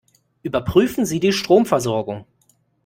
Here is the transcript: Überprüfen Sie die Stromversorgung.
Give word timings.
Überprüfen 0.41 1.05
Sie 1.05 1.19
die 1.19 1.31
Stromversorgung. 1.31 2.25